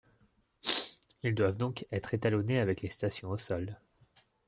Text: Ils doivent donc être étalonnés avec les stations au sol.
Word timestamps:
Ils 1.21 1.35
doivent 1.35 1.57
donc 1.57 1.85
être 1.91 2.15
étalonnés 2.15 2.57
avec 2.59 2.81
les 2.81 2.89
stations 2.89 3.29
au 3.29 3.37
sol. 3.37 3.77